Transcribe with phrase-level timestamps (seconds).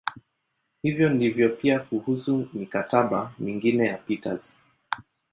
[0.81, 4.55] Hivyo ndivyo pia kuhusu "mikataba" mingine ya Peters.